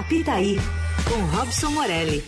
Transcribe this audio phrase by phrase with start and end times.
[0.00, 0.56] Apita aí,
[1.06, 2.24] com Robson Morelli.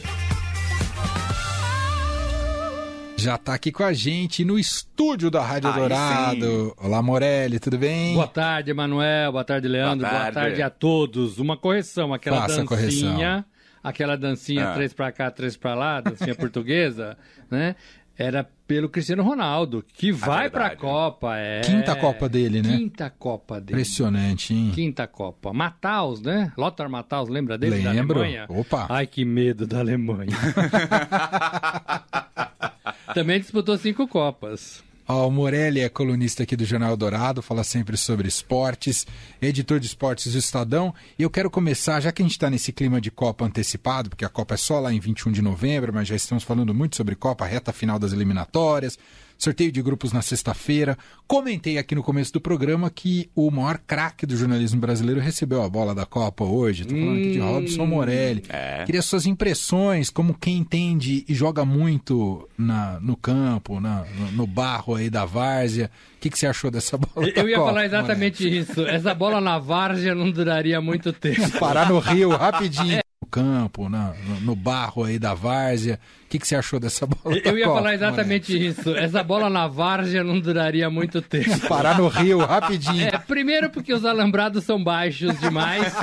[3.17, 6.41] Já está aqui com a gente no estúdio da Rádio Ai, Dourado.
[6.41, 6.73] Sim.
[6.77, 8.13] Olá, Morelli, tudo bem?
[8.13, 9.33] Boa tarde, Emanuel.
[9.33, 10.01] Boa tarde, Leandro.
[10.01, 11.39] Boa tarde, Boa tarde a todos.
[11.39, 13.45] Uma correção, aquela Faça dancinha, correção.
[13.83, 14.75] aquela dancinha ah.
[14.75, 17.17] três para cá, três para lá, dancinha portuguesa,
[17.51, 17.77] né?
[18.17, 21.37] Era pelo Cristiano Ronaldo, que vai para a Copa.
[21.37, 21.61] É...
[21.63, 22.77] Quinta Copa dele, né?
[22.77, 23.81] Quinta Copa dele.
[23.81, 24.71] Impressionante, hein?
[24.75, 25.53] Quinta Copa.
[25.53, 26.53] Mataus, né?
[26.57, 27.83] Lothar Mataus, lembra dele?
[27.83, 28.15] Lembro.
[28.15, 28.47] Da Alemanha?
[28.49, 28.87] Opa!
[28.89, 30.31] Ai, que medo da Alemanha.
[33.15, 34.83] Também disputou cinco Copas.
[35.07, 39.07] O Morelli é colunista aqui do Jornal Dourado, fala sempre sobre esportes,
[39.41, 40.95] editor de esportes do Estadão.
[41.19, 44.25] E eu quero começar, já que a gente está nesse clima de Copa antecipado, porque
[44.25, 47.15] a Copa é só lá em 21 de novembro, mas já estamos falando muito sobre
[47.15, 48.99] Copa, reta final das eliminatórias,
[49.45, 50.97] sorteio de grupos na sexta-feira.
[51.27, 55.69] Comentei aqui no começo do programa que o maior craque do jornalismo brasileiro recebeu a
[55.69, 56.83] bola da Copa hoje.
[56.83, 57.53] Estou falando aqui de hum.
[57.53, 58.43] Robson Morelli.
[58.49, 58.85] É.
[58.87, 64.47] Queria suas impressões, como quem entende e joga muito na, no campo, na, no, no
[64.47, 65.91] barro aí da várzea.
[66.17, 67.29] O que, que você achou dessa bola?
[67.29, 68.61] Eu ia Copa, falar exatamente Morelli?
[68.61, 68.87] isso.
[68.87, 71.59] Essa bola na várzea não duraria muito tempo.
[71.59, 72.95] Parar no rio rapidinho.
[73.05, 75.99] É campo, na, no, no, barro aí da várzea.
[76.35, 77.39] O que, que você achou dessa bola?
[77.45, 78.93] Eu ia Copa, falar exatamente isso.
[78.97, 81.61] Essa bola na várzea não duraria muito tempo.
[81.69, 83.07] Parar no rio rapidinho.
[83.07, 85.95] É, primeiro porque os alambrados são baixos demais.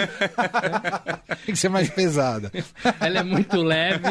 [1.46, 2.50] Tem que ser mais pesada.
[3.02, 4.08] Ela é muito leve.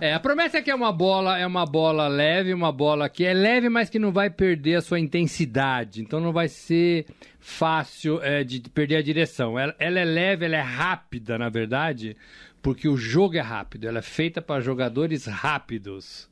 [0.00, 3.24] É, a promessa é que é uma bola, é uma bola leve, uma bola que
[3.24, 6.02] é leve, mas que não vai perder a sua intensidade.
[6.02, 7.06] Então não vai ser
[7.38, 9.56] fácil é, de perder a direção.
[9.56, 12.16] Ela, ela, é leve, ela é rápida, na verdade,
[12.64, 13.86] porque o jogo é rápido.
[13.86, 16.30] Ela é feita para jogadores rápidos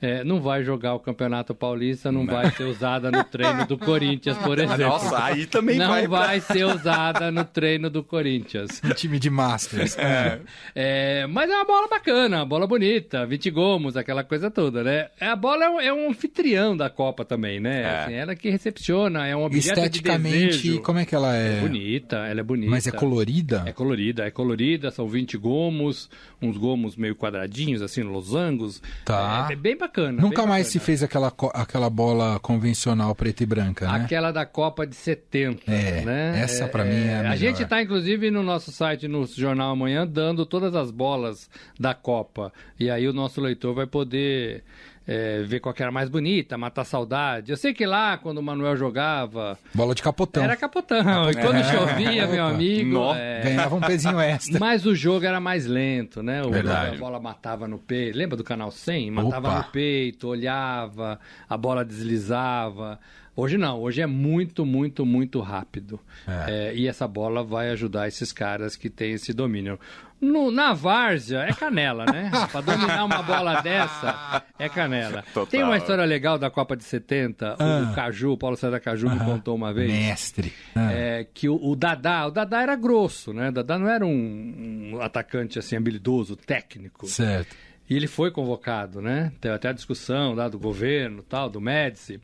[0.00, 3.76] é, não vai jogar o Campeonato Paulista, não, não, vai ser usada no treino do
[3.78, 4.86] Corinthians, por exemplo.
[4.86, 6.02] Nossa, aí também não vai.
[6.02, 8.80] Não vai ser usada no treino do Corinthians.
[8.84, 9.98] Um time de Masters.
[9.98, 10.40] É.
[10.74, 11.26] é.
[11.26, 15.08] mas é uma bola bacana, uma bola bonita, 20 gomos, aquela coisa toda, né?
[15.20, 17.82] A bola é um, é um anfitrião da Copa também, né?
[17.82, 17.98] É.
[17.98, 21.58] Assim, ela que recepciona, é um objeto Esteticamente, de como é que ela é?
[21.58, 22.70] É bonita, ela é bonita.
[22.70, 23.64] Mas é colorida?
[23.66, 26.08] É colorida, é colorida, são 20 gomos,
[26.40, 28.80] uns gomos meio quadradinhos, assim, losangos.
[29.04, 29.48] Tá.
[29.50, 29.87] É, é bem bacana.
[30.12, 30.64] Nunca bem mais bacana.
[30.64, 34.04] se fez aquela, aquela bola convencional preta e branca, né?
[34.04, 36.40] Aquela da Copa de 70, é, né?
[36.40, 40.06] Essa para mim é a, a gente está inclusive no nosso site, no Jornal Amanhã,
[40.06, 41.48] dando todas as bolas
[41.78, 42.52] da Copa.
[42.78, 44.64] E aí o nosso leitor vai poder
[45.08, 47.50] é, ver qual era mais bonita, matar saudade.
[47.50, 49.58] Eu sei que lá, quando o Manuel jogava.
[49.74, 50.44] Bola de capotão.
[50.44, 51.30] Era capotão.
[51.30, 51.64] E quando é.
[51.64, 53.14] chovia, meu amigo.
[53.14, 53.40] É...
[53.40, 54.60] Ganhava um pezinho extra.
[54.60, 56.42] Mas o jogo era mais lento, né?
[56.42, 56.96] O Verdade.
[56.96, 58.18] A bola matava no peito.
[58.18, 59.10] Lembra do canal 100?
[59.10, 59.58] Matava Opa.
[59.58, 63.00] no peito, olhava, a bola deslizava.
[63.40, 66.00] Hoje não, hoje é muito, muito, muito rápido.
[66.26, 66.70] É.
[66.70, 69.78] É, e essa bola vai ajudar esses caras que têm esse domínio.
[70.20, 72.32] No, na várzea é canela, né?
[72.50, 75.22] Para dominar uma bola dessa é canela.
[75.32, 75.46] Total.
[75.46, 77.88] Tem uma história legal da Copa de 70, ah.
[77.88, 79.88] o Caju, o Paulo César Caju me contou uma vez.
[79.88, 80.52] Mestre.
[80.74, 80.92] Ah.
[80.92, 83.50] É, que o, o, Dadá, o Dadá era grosso, né?
[83.50, 87.06] O Dadá não era um, um atacante assim habilidoso, técnico.
[87.06, 87.54] Certo.
[87.88, 89.30] E ele foi convocado, né?
[89.40, 92.20] Teve até a discussão lá do governo, tal, do Médici.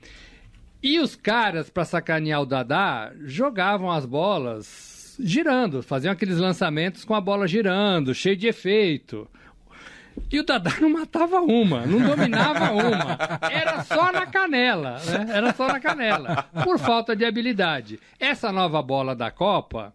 [0.84, 7.14] E os caras, para sacanear o Dadá, jogavam as bolas girando, faziam aqueles lançamentos com
[7.14, 9.26] a bola girando, cheio de efeito.
[10.30, 13.18] E o Dadá não matava uma, não dominava uma.
[13.50, 15.34] Era só na canela, né?
[15.34, 17.98] Era só na canela, por falta de habilidade.
[18.20, 19.90] Essa nova bola da Copa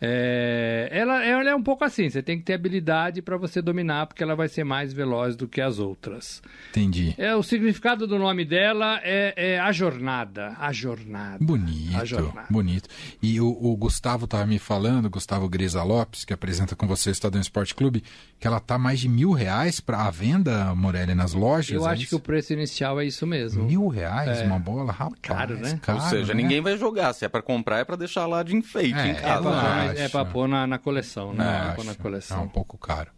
[0.00, 4.06] é, ela, ela, é um pouco assim, você tem que ter habilidade para você dominar,
[4.06, 6.42] porque ela vai ser mais veloz do que as outras.
[6.70, 7.14] Entendi.
[7.16, 10.54] É, o significado do nome dela é, é a jornada.
[10.58, 11.38] A jornada.
[11.42, 11.96] Bonito.
[11.96, 12.46] A jornada.
[12.50, 12.88] Bonito.
[13.22, 17.12] E o, o Gustavo estava me falando, Gustavo Grisa Lopes, que apresenta com você o
[17.12, 18.02] Estadão Esporte Clube,
[18.38, 21.70] que ela tá mais de mil reais para a venda, Morelli, nas lojas.
[21.70, 22.10] Eu é acho isso?
[22.10, 23.64] que o preço inicial é isso mesmo.
[23.64, 24.44] Mil reais é.
[24.44, 24.92] uma bola?
[24.92, 25.78] Rapaz, caro, né?
[25.82, 26.42] Caro, Ou seja, né?
[26.42, 27.14] ninguém vai jogar.
[27.14, 29.85] Se é para comprar, é para deixar lá de enfeite é, em casa.
[29.94, 31.72] É é para pôr na, na coleção, né?
[31.76, 32.38] Pôr na coleção.
[32.38, 33.10] É um pouco caro.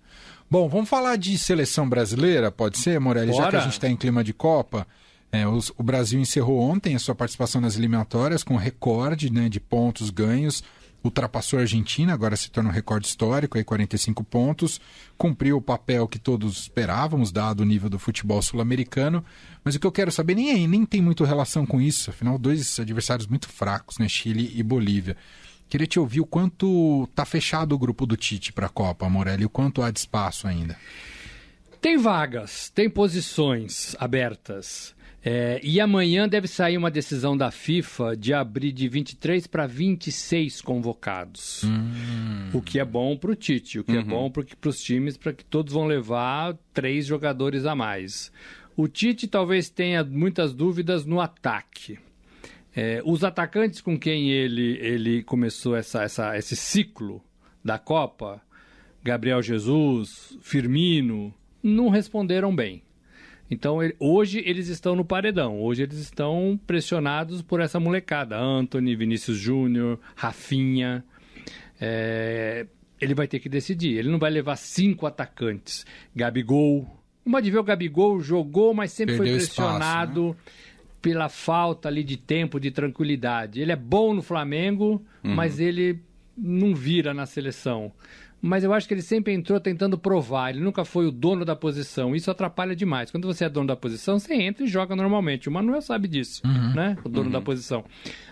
[0.51, 3.33] Bom, vamos falar de seleção brasileira, pode ser, Morelli?
[3.33, 3.45] Bora.
[3.45, 4.87] Já que a gente está em clima de Copa.
[5.31, 9.61] É, os, o Brasil encerrou ontem a sua participação nas eliminatórias com recorde né, de
[9.61, 10.65] pontos ganhos.
[11.05, 14.81] Ultrapassou a Argentina, agora se torna um recorde histórico, aí 45 pontos.
[15.17, 19.25] Cumpriu o papel que todos esperávamos, dado o nível do futebol sul-americano.
[19.63, 22.11] Mas o que eu quero saber nem, nem tem muito relação com isso.
[22.11, 25.17] Afinal, dois adversários muito fracos, né, Chile e Bolívia.
[25.69, 29.45] Queria te ouvir o quanto está fechado o grupo do Tite para a Copa, Morelli,
[29.45, 30.77] o quanto há de espaço ainda.
[31.81, 34.97] Tem vagas, tem posições abertas.
[35.23, 40.61] É, e amanhã deve sair uma decisão da FIFA de abrir de 23 para 26
[40.63, 41.65] convocados.
[41.65, 42.51] Hum.
[42.55, 45.33] O que é bom para o Tite, o que é bom para os times, para
[45.33, 48.33] que todos vão levar três jogadores a mais.
[48.77, 51.99] O Tite talvez tenha muitas dúvidas no ataque.
[52.81, 57.21] É, os atacantes com quem ele, ele começou essa, essa, esse ciclo
[57.65, 58.41] da Copa,
[59.03, 62.85] Gabriel Jesus, Firmino, não responderam bem.
[63.51, 65.61] Então, ele, hoje eles estão no paredão.
[65.61, 68.39] Hoje eles estão pressionados por essa molecada.
[68.39, 71.03] Anthony, Vinícius Júnior, Rafinha.
[71.81, 72.65] É,
[73.01, 73.99] ele vai ter que decidir.
[73.99, 75.85] Ele não vai levar cinco atacantes.
[76.15, 76.87] Gabigol.
[77.25, 80.68] Não pode ver o Gabigol jogou, mas sempre Perdeu foi pressionado espaço, né?
[81.01, 83.61] Pela falta ali de tempo, de tranquilidade.
[83.61, 86.01] Ele é bom no Flamengo, mas ele
[86.37, 87.93] não vira na seleção
[88.41, 91.57] mas eu acho que ele sempre entrou tentando provar, ele nunca foi o dono da
[91.57, 92.15] posição.
[92.15, 93.11] Isso atrapalha demais.
[93.11, 95.49] Quando você é dono da posição, você entra e joga normalmente.
[95.49, 96.43] O Manuel sabe disso,
[96.75, 96.97] né?
[97.05, 97.85] O dono da posição.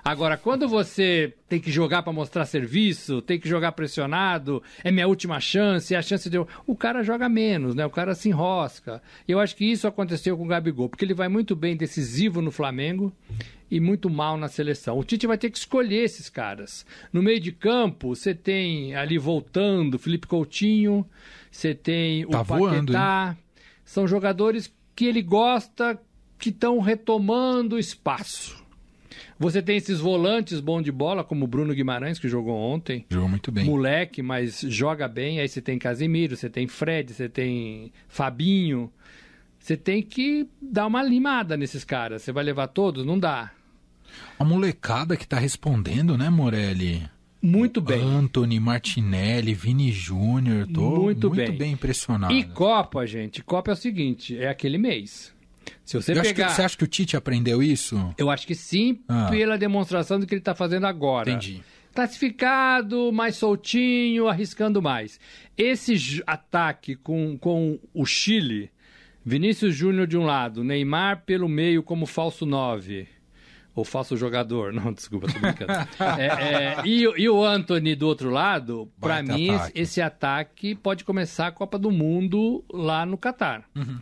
[0.04, 5.06] Agora, quando você tem que jogar para mostrar serviço, tem que jogar pressionado, é minha
[5.06, 6.46] última chance, é a chance de eu...
[6.66, 7.84] O cara joga menos, né?
[7.84, 9.02] O cara se enrosca.
[9.26, 12.40] E eu acho que isso aconteceu com o Gabigol, porque ele vai muito bem decisivo
[12.40, 13.12] no Flamengo
[13.70, 14.98] e muito mal na seleção.
[14.98, 16.86] O Tite vai ter que escolher esses caras.
[17.12, 21.06] No meio de campo, você tem ali voltando Felipe Coutinho,
[21.50, 23.36] você tem o Tá voando, Paquetá.
[23.84, 26.00] São jogadores que ele gosta,
[26.38, 28.64] que estão retomando espaço.
[29.38, 33.04] Você tem esses volantes bons de bola, como o Bruno Guimarães, que jogou ontem.
[33.10, 33.64] Jogou muito bem.
[33.64, 35.40] Moleque, mas joga bem.
[35.40, 38.90] Aí você tem Casimiro, você tem Fred, você tem Fabinho.
[39.66, 42.22] Você tem que dar uma limada nesses caras.
[42.22, 43.04] Você vai levar todos?
[43.04, 43.50] Não dá.
[44.38, 47.02] A molecada que tá respondendo, né, Morelli?
[47.42, 48.00] Muito bem.
[48.00, 51.50] Anthony, Martinelli, Vini Júnior, tô Muito muito, bem.
[51.58, 51.72] bem.
[51.72, 52.32] impressionado.
[52.32, 55.34] E Copa, gente, Copa é o seguinte, é aquele mês.
[55.84, 56.50] Se você Eu acho que- pegar...
[56.50, 58.14] você acha que o Tite aprendeu isso?
[58.16, 59.26] Eu acho que sim, Ah.
[59.28, 61.28] pela demonstração do que ele está fazendo agora.
[61.28, 61.60] Entendi.
[61.92, 65.18] Classificado, mais soltinho, arriscando mais.
[65.58, 68.70] Esse ataque com, com o Chile,
[69.26, 73.08] Vinícius Júnior de um lado, Neymar pelo meio como falso 9.
[73.74, 75.72] Ou falso jogador, não, desculpa, tô brincando.
[76.18, 79.80] É, é, e, o- e o Anthony do outro lado, para mim, esse- ataque.
[79.80, 83.64] esse ataque pode começar a Copa do Mundo lá no Catar.
[83.74, 83.98] Uhum.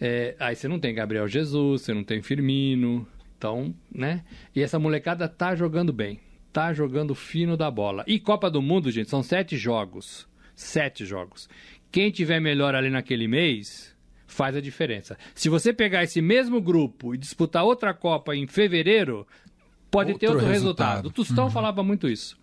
[0.00, 3.06] É, aí você não tem Gabriel Jesus, você não tem Firmino.
[3.38, 4.24] Então, né?
[4.56, 6.18] E essa molecada tá jogando bem.
[6.52, 8.04] Tá jogando fino da bola.
[8.06, 10.26] E Copa do Mundo, gente, são sete jogos.
[10.54, 11.48] Sete jogos.
[11.90, 13.91] Quem tiver melhor ali naquele mês
[14.32, 15.16] faz a diferença.
[15.34, 19.26] Se você pegar esse mesmo grupo e disputar outra Copa em fevereiro,
[19.90, 20.88] pode ter Outro outro resultado.
[20.88, 21.06] resultado.
[21.06, 22.38] O Tostão falava muito isso.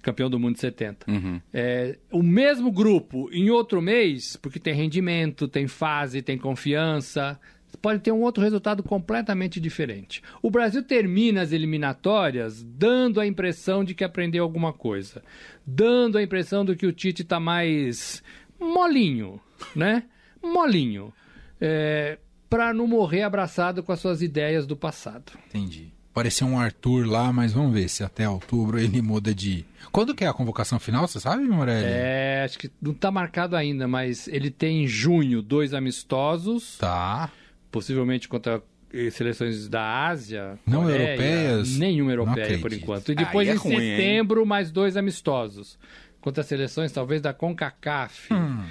[0.00, 1.10] Campeão do mundo de 70.
[1.10, 1.40] Uhum.
[1.52, 7.38] É, o mesmo grupo em outro mês, porque tem rendimento, tem fase, tem confiança,
[7.82, 10.22] pode ter um outro resultado completamente diferente.
[10.40, 15.22] O Brasil termina as eliminatórias dando a impressão de que aprendeu alguma coisa,
[15.66, 18.22] dando a impressão de que o Tite está mais
[18.60, 19.40] molinho,
[19.74, 20.04] né?
[20.42, 21.12] Molinho.
[21.60, 22.18] É,
[22.48, 25.32] para não morrer abraçado com as suas ideias do passado.
[25.48, 25.92] Entendi.
[26.12, 29.66] Pareceu um Arthur lá, mas vamos ver se até outubro ele muda de.
[29.92, 31.84] Quando que é a convocação final, você sabe, Morelli?
[31.86, 36.78] É, acho que não está marcado ainda, mas ele tem em junho dois amistosos.
[36.78, 37.30] Tá.
[37.70, 38.62] possivelmente contra
[38.94, 41.76] eh, seleções da Ásia, Não Coreia, europeias?
[41.76, 43.12] nenhuma Não europeia por enquanto.
[43.12, 43.96] E depois é em ruim, hein?
[43.96, 45.78] setembro mais dois amistosos
[46.20, 48.32] contra seleções talvez da Concacaf.
[48.32, 48.64] Hum.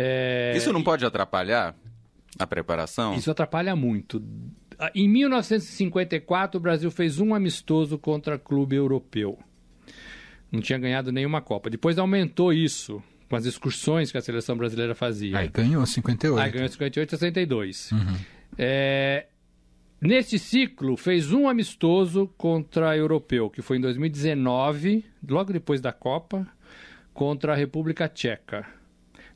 [0.00, 1.74] É, Isso não pode atrapalhar
[2.38, 3.14] a preparação?
[3.16, 4.22] isso atrapalha muito.
[4.94, 9.36] Em 1954 o Brasil fez um amistoso contra clube europeu.
[10.52, 11.68] Não tinha ganhado nenhuma Copa.
[11.68, 15.36] Depois aumentou isso com as excursões que a seleção brasileira fazia.
[15.36, 16.40] Aí ganhou 58.
[16.40, 17.90] Aí ganhou 58 e 62.
[18.56, 19.26] É,
[20.00, 26.46] neste ciclo, fez um amistoso contra europeu, que foi em 2019, logo depois da Copa,
[27.12, 28.77] contra a República Tcheca.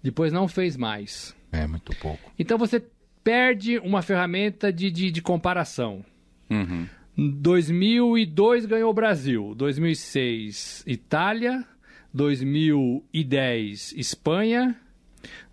[0.03, 1.35] Depois não fez mais.
[1.51, 2.33] É, muito pouco.
[2.39, 2.83] Então você
[3.23, 6.05] perde uma ferramenta de, de, de comparação.
[6.51, 6.87] Uhum.
[7.17, 11.65] 2002 ganhou o Brasil, 2006 Itália,
[12.13, 14.75] 2010 Espanha,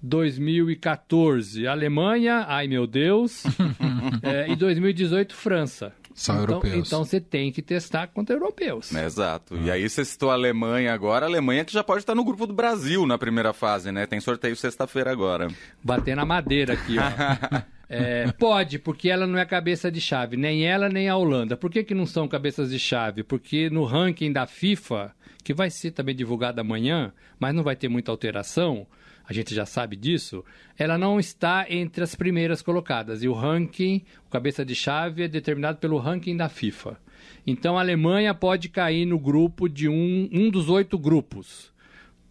[0.02, 3.44] 2014 Alemanha, ai meu Deus,
[4.24, 5.94] é, e 2018 França.
[6.20, 6.88] Só então, europeus.
[6.88, 8.94] Então você tem que testar contra europeus.
[8.94, 9.56] Exato.
[9.56, 12.46] E aí você citou a Alemanha agora, a Alemanha que já pode estar no grupo
[12.46, 14.06] do Brasil na primeira fase, né?
[14.06, 15.48] Tem sorteio sexta-feira agora.
[15.82, 17.70] Bater na madeira aqui, ó.
[17.92, 21.58] É, pode, porque ela não é cabeça de chave, nem ela nem a Holanda.
[21.58, 23.24] Por que, que não são cabeças de chave?
[23.24, 25.12] Porque no ranking da FIFA,
[25.44, 28.86] que vai ser também divulgado amanhã, mas não vai ter muita alteração,
[29.30, 30.44] a gente já sabe disso,
[30.78, 33.22] ela não está entre as primeiras colocadas.
[33.22, 36.98] E o ranking, o cabeça de chave, é determinado pelo ranking da FIFA.
[37.46, 41.72] Então a Alemanha pode cair no grupo de um, um dos oito grupos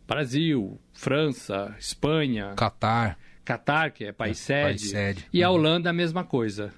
[0.07, 3.19] Brasil, França, Espanha, Catar.
[3.45, 5.27] Catar, que é país sede, país sede.
[5.33, 5.57] e a Uhum.
[5.57, 6.73] Holanda a mesma coisa.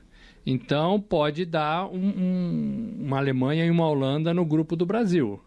[0.46, 5.40] Então pode dar um- um- uma Alemanha e uma Holanda no grupo do Brasil.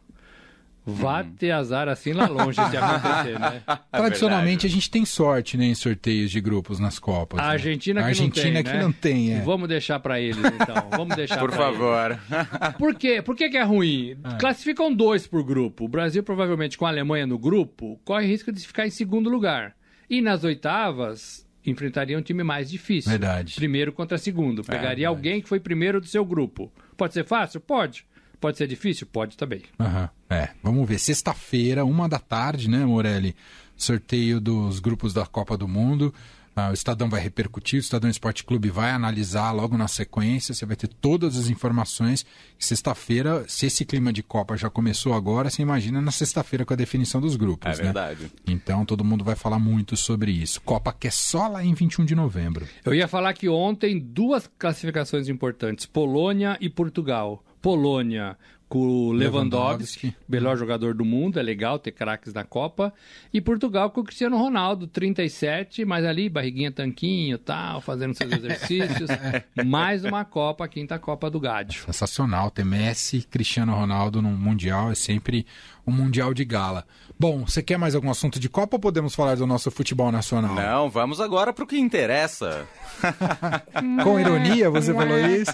[0.86, 1.32] Vá Uhum.
[1.36, 3.62] ter azar assim lá longe de acontecer, né?
[3.92, 7.40] Tradicionalmente a gente tem sorte né, em sorteios de grupos nas Copas.
[7.40, 7.50] A né?
[7.50, 8.82] Argentina que a Argentina não tem, que né?
[8.84, 9.42] não tem, é.
[9.42, 10.90] Vamos deixar pra eles então.
[10.92, 11.78] Vamos deixar Por pra eles.
[11.78, 12.20] favor.
[12.78, 13.22] Por quê?
[13.22, 14.18] Por que, que é ruim?
[14.40, 15.86] Classificam dois por grupo.
[15.86, 19.74] O Brasil, provavelmente, com a Alemanha no grupo, corre risco de ficar em segundo lugar.
[20.10, 23.10] E nas oitavas, enfrentaria um time mais difícil.
[23.10, 23.56] Verdade.
[23.56, 24.64] Primeiro contra segundo.
[24.64, 25.06] Pegaria verdade.
[25.06, 26.72] alguém que foi primeiro do seu grupo.
[26.98, 27.62] Pode ser fácil?
[27.62, 28.06] Pode.
[28.44, 29.08] Pode ser difícil?
[29.08, 29.62] Pode também.
[29.80, 31.00] Aham, É, vamos ver.
[31.00, 33.34] Sexta-feira, uma da tarde, né, Morelli?
[33.78, 36.14] Sorteio dos grupos da Copa do Mundo.
[36.54, 40.54] Ah, o Estadão vai repercutir, o Estadão Esporte Clube vai analisar logo na sequência.
[40.54, 42.26] Você vai ter todas as informações.
[42.60, 46.78] Sexta-feira, se esse clima de Copa já começou agora, você imagina na sexta-feira com a
[46.78, 47.72] definição dos grupos.
[47.72, 47.84] É né?
[47.86, 48.30] verdade.
[48.46, 50.60] Então todo mundo vai falar muito sobre isso.
[50.60, 52.68] Copa que é só lá em 21 de novembro.
[52.84, 57.42] Eu ia falar que ontem duas classificações importantes: Polônia e Portugal.
[57.64, 60.16] Polônia com o Lewandowski, Lewandowski.
[60.28, 62.92] melhor jogador do mundo, é legal ter craques na Copa.
[63.32, 69.10] E Portugal com o Cristiano Ronaldo, 37, mas ali, barriguinha tanquinho tal, fazendo seus exercícios.
[69.66, 71.84] Mais uma Copa, a quinta Copa do Gádio.
[71.84, 75.46] Sensacional ter Messi, Cristiano Ronaldo no Mundial, é sempre
[75.86, 76.86] um Mundial de gala.
[77.20, 80.56] Bom, você quer mais algum assunto de Copa ou podemos falar do nosso futebol nacional?
[80.56, 82.68] Não, vamos agora pro que interessa.
[84.04, 85.54] Com ironia, você falou isso?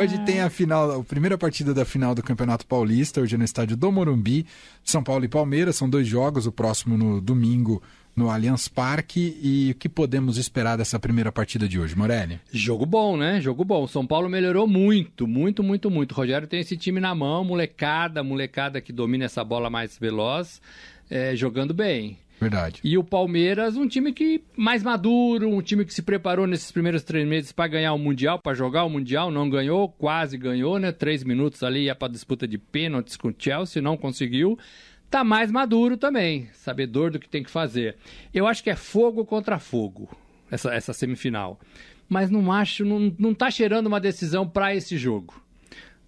[0.00, 3.44] Hoje tem a final, a primeira partida da final do Campeonato Paulista, hoje é no
[3.44, 4.46] estádio do Morumbi,
[4.82, 7.82] São Paulo e Palmeiras, são dois jogos, o próximo no domingo
[8.16, 9.38] no Allianz Parque.
[9.42, 12.40] E o que podemos esperar dessa primeira partida de hoje, Morelli?
[12.52, 13.40] Jogo bom, né?
[13.40, 13.86] Jogo bom.
[13.86, 16.12] São Paulo melhorou muito, muito, muito, muito.
[16.12, 20.60] O Rogério tem esse time na mão, molecada, molecada que domina essa bola mais veloz,
[21.10, 22.18] é, jogando bem.
[22.40, 22.80] Verdade.
[22.82, 27.02] E o Palmeiras, um time que mais maduro, um time que se preparou nesses primeiros
[27.02, 30.92] três meses para ganhar o Mundial, para jogar o Mundial, não ganhou, quase ganhou, né?
[30.92, 34.58] Três minutos ali ia para disputa de pênaltis com o Chelsea, não conseguiu.
[35.14, 37.94] Tá mais maduro também, sabedor do que tem que fazer.
[38.34, 40.08] Eu acho que é fogo contra fogo,
[40.50, 41.60] essa, essa semifinal.
[42.08, 45.40] Mas não acho, não, não tá cheirando uma decisão para esse jogo.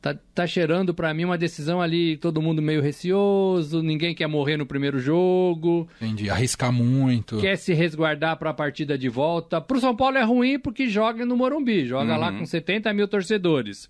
[0.02, 4.56] Tá, tá cheirando para mim uma decisão ali, todo mundo meio receoso, ninguém quer morrer
[4.56, 6.28] no primeiro jogo Entendi.
[6.28, 7.38] Arriscar muito.
[7.38, 9.60] quer se resguardar para a partida de volta.
[9.60, 13.06] Para o São Paulo é ruim porque joga no Morumbi, joga lá com 70 mil
[13.06, 13.88] torcedores.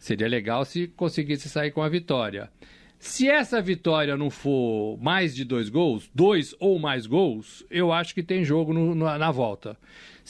[0.00, 2.50] Seria legal se conseguisse sair com a vitória.
[2.98, 8.12] Se essa vitória não for mais de dois gols, dois ou mais gols, eu acho
[8.14, 9.76] que tem jogo no- na, na volta.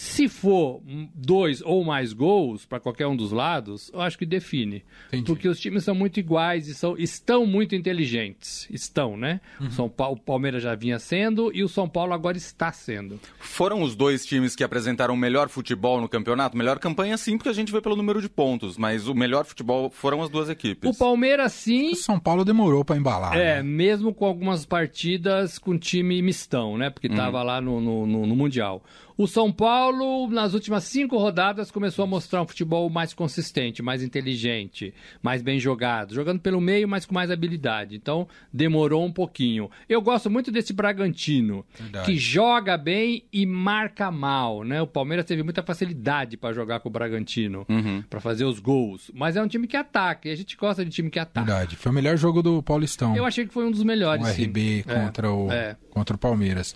[0.00, 0.80] Se for
[1.12, 4.84] dois ou mais gols para qualquer um dos lados, eu acho que define.
[5.08, 5.24] Entendi.
[5.24, 8.68] Porque os times são muito iguais e são, estão muito inteligentes.
[8.70, 9.40] Estão, né?
[9.60, 13.18] O, São Paulo, o Palmeiras já vinha sendo e o São Paulo agora está sendo.
[13.40, 16.56] Foram os dois times que apresentaram o melhor futebol no campeonato?
[16.56, 19.90] Melhor campanha sim, porque a gente vê pelo número de pontos, mas o melhor futebol
[19.90, 20.88] foram as duas equipes.
[20.88, 23.36] O Palmeiras, sim, O São Paulo demorou para embalar.
[23.36, 23.62] É, né?
[23.64, 26.88] mesmo com algumas partidas com time mistão, né?
[26.88, 28.80] Porque tava lá no, no, no- no Mundial.
[29.16, 29.87] O São Paulo,
[30.30, 34.92] nas últimas cinco rodadas, começou a mostrar um futebol mais consistente, mais inteligente,
[35.22, 36.14] mais bem jogado.
[36.14, 37.96] Jogando pelo meio, mas com mais habilidade.
[37.96, 39.70] Então, demorou um pouquinho.
[39.88, 42.06] Eu gosto muito desse Bragantino, Verdade.
[42.06, 44.80] que joga bem e marca mal, né?
[44.82, 48.02] O Palmeiras teve muita facilidade para jogar com o Bragantino, Uhum.
[48.08, 49.10] para fazer os gols.
[49.14, 51.46] Mas é um time que ataca, e a gente gosta de time que ataca.
[51.46, 51.76] Verdade.
[51.76, 53.16] Foi o melhor jogo do Paulistão.
[53.16, 54.26] Eu achei que foi um dos melhores.
[54.26, 54.44] o sim.
[54.44, 55.76] RB É, contra, o, é.
[55.90, 56.74] contra o Palmeiras.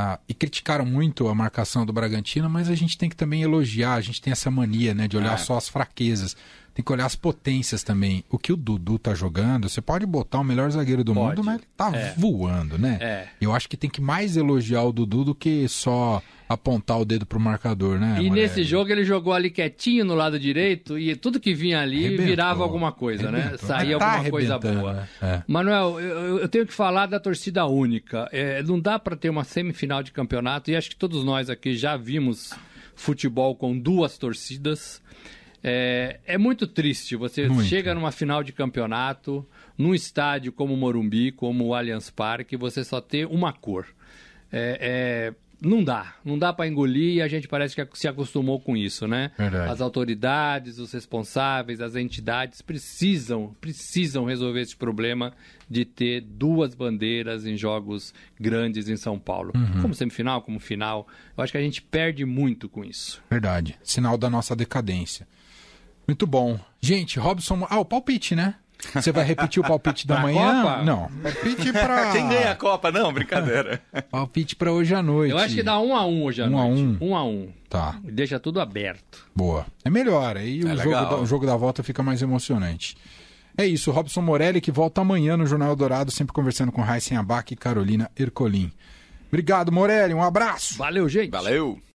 [0.00, 3.94] Ah, e criticaram muito a marcação do Bragantino, mas a gente tem que também elogiar,
[3.94, 5.36] a gente tem essa mania né, de olhar É.
[5.38, 6.36] só as fraquezas.
[6.72, 8.22] Tem que olhar as potências também.
[8.30, 11.36] O que o Dudu tá jogando, você pode botar o melhor zagueiro do Pode.
[11.38, 12.14] mundo, mas ele tá É.
[12.16, 12.96] voando, né?
[13.00, 13.28] É.
[13.40, 17.26] Eu acho que tem que mais elogiar o Dudu do que só apontar o dedo
[17.26, 18.18] pro marcador, né?
[18.20, 21.98] E nesse jogo ele jogou ali quietinho no lado direito e tudo que vinha ali
[21.98, 22.26] Arrebentou.
[22.26, 23.54] virava alguma coisa, né?
[23.58, 25.08] Saía tá alguma coisa boa.
[25.20, 25.42] É.
[25.46, 28.28] Manuel, eu, eu tenho que falar da torcida única.
[28.32, 31.76] É, não dá para ter uma semifinal de campeonato e acho que todos nós aqui
[31.76, 32.54] já vimos
[32.94, 35.02] futebol com duas torcidas.
[35.62, 37.16] É, é muito triste.
[37.16, 37.64] Você Muito.
[37.64, 42.84] chega numa final de campeonato, num estádio como o Morumbi, como o Allianz Parque, você
[42.84, 43.86] só ter uma cor.
[44.50, 44.78] É,
[45.32, 48.76] é, não dá, não dá para engolir e a gente parece que se acostumou com
[48.76, 49.32] isso, né?
[49.36, 49.70] Verdade.
[49.70, 55.32] As autoridades, os responsáveis, as entidades precisam, precisam resolver esse problema
[55.68, 59.52] de ter duas bandeiras em jogos grandes em São Paulo.
[59.82, 61.08] Como semifinal, como final.
[61.36, 63.22] Eu acho que a gente perde muito com isso.
[63.28, 63.76] Verdade.
[63.82, 65.26] Sinal da nossa decadência.
[66.06, 66.58] Muito bom.
[66.80, 67.66] Gente, Robson.
[67.68, 68.54] Ah, o palpite, né?
[68.94, 70.62] Você vai repetir o palpite da Pra manhã?
[70.62, 70.82] Copa?
[70.84, 71.08] Não.
[71.22, 72.12] Palpite pra...
[72.12, 72.92] Quem ganha a Copa?
[72.92, 73.80] Não, brincadeira.
[74.10, 75.32] Palpite para hoje à noite.
[75.32, 76.82] Eu acho que dá um a um hoje à Um a noite.
[77.00, 77.08] um?
[77.10, 77.48] Um a um.
[77.68, 79.26] Tá, Deixa tudo aberto.
[79.34, 79.66] boa.
[79.84, 81.08] É melhor, aí o, É jogo legal.
[81.10, 82.96] da, o jogo da volta fica mais emocionante.
[83.56, 87.52] É isso, Robson Morelli que volta amanhã no Jornal Dourado, sempre conversando com Raíssen Abac
[87.52, 88.70] e Carolina Ercolim.
[89.26, 90.78] Obrigado, Morelli, um abraço.
[90.78, 91.30] Valeu, gente.
[91.30, 91.78] Valeu.